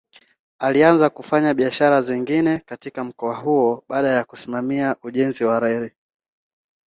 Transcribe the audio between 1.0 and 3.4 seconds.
kufanya biashara zingine katika mkoa